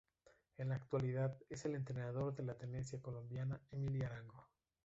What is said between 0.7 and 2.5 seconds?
actualidad es el entrenador de